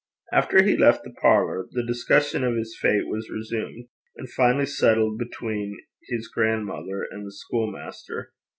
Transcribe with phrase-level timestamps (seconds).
[0.33, 3.85] After he left the parlour, the discussion of his fate was resumed
[4.17, 5.77] and finally settled between
[6.07, 8.33] his grandmother and the school master.